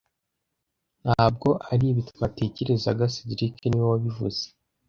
Ntabwo 1.03 1.49
aribi 1.71 2.01
twatekerezaga 2.11 3.03
cedric 3.13 3.55
niwe 3.65 3.85
wabivuze 3.91 4.43